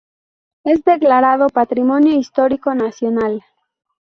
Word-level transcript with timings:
Es 0.63 0.83
declarado 0.83 1.47
patrimonio 1.49 2.15
histórico 2.17 2.73
nacional. 2.73 3.43